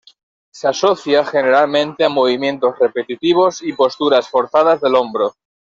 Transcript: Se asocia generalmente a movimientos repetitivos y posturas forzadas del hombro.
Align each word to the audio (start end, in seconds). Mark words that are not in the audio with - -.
Se 0.51 0.67
asocia 0.67 1.23
generalmente 1.23 2.03
a 2.03 2.09
movimientos 2.09 2.73
repetitivos 2.79 3.61
y 3.61 3.73
posturas 3.73 4.27
forzadas 4.27 4.81
del 4.81 4.95
hombro. 4.95 5.35